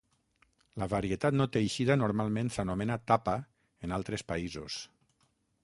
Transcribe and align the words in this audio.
La 0.83 0.87
varietat 0.93 1.37
no 1.41 1.47
teixida 1.57 1.97
normalment 2.03 2.49
s'anomena 2.55 2.97
"tapa" 3.13 3.37
en 3.89 3.95
altres 3.99 4.25
països. 4.33 4.79